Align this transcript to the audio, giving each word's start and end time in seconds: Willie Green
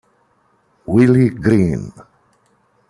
Willie 0.87 1.29
Green 1.29 1.93